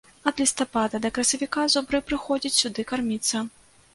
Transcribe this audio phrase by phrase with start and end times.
[0.29, 3.43] Ад лістапада да красавіка зубры прыходзяць сюды карміцца.